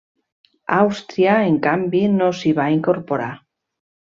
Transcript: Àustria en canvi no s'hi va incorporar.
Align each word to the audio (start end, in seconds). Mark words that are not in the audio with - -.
Àustria 0.77 1.35
en 1.51 1.59
canvi 1.67 2.03
no 2.17 2.31
s'hi 2.39 2.55
va 2.61 2.69
incorporar. 2.79 3.33